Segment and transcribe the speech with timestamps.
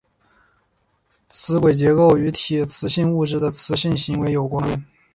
[1.29, 4.83] 磁矩结构与铁磁性物质的磁性行为有关。